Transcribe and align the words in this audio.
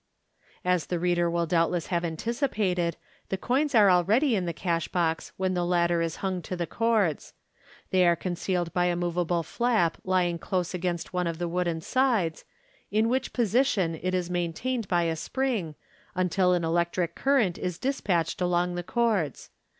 As 0.65 0.87
the 0.87 0.97
reader 0.97 1.29
will 1.29 1.45
doubtless 1.45 1.85
have 1.93 2.03
anticipated, 2.03 2.97
the 3.29 3.37
coins 3.37 3.75
are 3.75 3.91
already 3.91 4.35
in 4.35 4.47
the 4.47 4.51
cash 4.51 4.87
box 4.87 5.31
when 5.37 5.53
the 5.53 5.63
latter 5.63 6.01
is 6.01 6.15
hung 6.25 6.41
to 6.41 6.55
the 6.55 6.65
cords. 6.65 7.33
They 7.91 8.07
are 8.07 8.15
con 8.15 8.33
cealed 8.33 8.73
by 8.73 8.85
a 8.85 8.95
moveable 8.95 9.43
flap 9.43 9.99
lying 10.03 10.39
close 10.39 10.73
against 10.73 11.13
one 11.13 11.27
of 11.27 11.37
the 11.37 11.47
wooden 11.47 11.81
sides, 11.81 12.45
in 12.89 13.09
which 13.09 13.31
position 13.31 13.93
it 14.01 14.15
is 14.15 14.27
maintained 14.27 14.87
by 14.87 15.03
a 15.03 15.15
spring, 15.15 15.75
until 16.15 16.53
an 16.53 16.63
electric 16.65 17.13
current 17.13 17.59
is 17.59 17.77
despatched 17.77 18.41
along 18.41 18.73
the 18.73 18.81
cords. 18.81 19.51